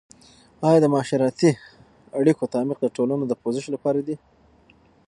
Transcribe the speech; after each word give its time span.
آیا 0.67 0.79
د 0.81 0.85
معاشرتي 0.93 1.51
اړیکو 2.19 2.51
تعمیق 2.53 2.77
د 2.81 2.87
ټولنو 2.95 3.23
د 3.27 3.33
پوزش 3.41 3.65
لپاره 3.75 3.99
دی؟ 4.07 4.15